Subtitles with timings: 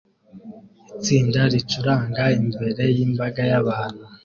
[0.93, 4.03] Itsinda ricuranga imbere yimbaga yabantu